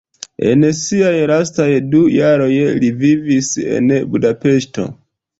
En 0.51 0.63
siaj 0.77 1.09
lastaj 1.31 1.67
du 1.91 1.99
jaroj 2.13 2.47
li 2.85 2.89
vivis 3.03 3.51
en 3.75 3.91
Budapeŝto. 4.15 4.87